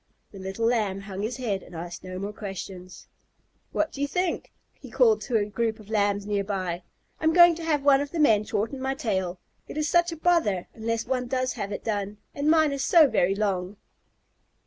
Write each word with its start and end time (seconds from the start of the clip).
The 0.31 0.39
little 0.39 0.65
Lamb 0.65 1.01
hung 1.01 1.21
his 1.21 1.37
head 1.37 1.61
and 1.61 1.75
asked 1.75 2.03
no 2.03 2.17
more 2.17 2.33
questions. 2.33 3.05
"What 3.71 3.91
do 3.91 4.01
you 4.01 4.07
think?" 4.07 4.51
he 4.73 4.89
called 4.89 5.21
to 5.21 5.37
a 5.37 5.45
group 5.45 5.79
of 5.79 5.91
Lambs 5.91 6.25
near 6.25 6.43
by. 6.43 6.81
"I'm 7.19 7.33
going 7.33 7.53
to 7.57 7.63
have 7.63 7.83
one 7.83 8.01
of 8.01 8.09
the 8.09 8.17
men 8.17 8.43
shorten 8.43 8.81
my 8.81 8.95
tail. 8.95 9.39
It 9.67 9.77
is 9.77 9.87
such 9.87 10.11
a 10.11 10.17
bother 10.17 10.65
unless 10.73 11.05
one 11.05 11.27
does 11.27 11.53
have 11.53 11.71
it 11.71 11.83
done, 11.83 12.17
and 12.33 12.49
mine 12.49 12.71
is 12.71 12.83
so 12.83 13.07
very 13.07 13.35
long!" 13.35 13.77